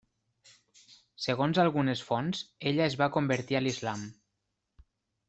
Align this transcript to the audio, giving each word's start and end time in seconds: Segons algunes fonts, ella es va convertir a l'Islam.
Segons 1.25 1.59
algunes 1.63 2.01
fonts, 2.07 2.41
ella 2.71 2.87
es 2.87 2.97
va 3.03 3.09
convertir 3.19 3.59
a 3.61 3.63
l'Islam. 3.67 4.07